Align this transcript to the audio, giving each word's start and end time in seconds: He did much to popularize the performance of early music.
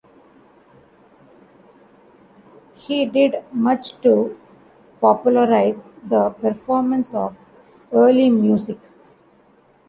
He 2.73 3.05
did 3.05 3.35
much 3.53 4.01
to 4.01 4.35
popularize 4.99 5.91
the 6.03 6.31
performance 6.31 7.13
of 7.13 7.35
early 7.91 8.31
music. 8.31 8.79